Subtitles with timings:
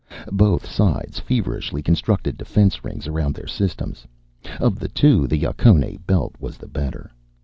[0.31, 4.07] Both sides feverishly constructed defense rings around their systems.
[4.59, 7.11] Of the two, the Yucconae belt was the better.